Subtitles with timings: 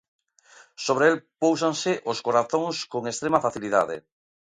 [0.85, 3.97] Sobre el póusanse os corazóns con extrema facilidade.